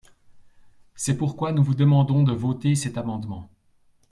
[0.95, 3.51] C’est pourquoi nous vous demandons de voter cet amendement.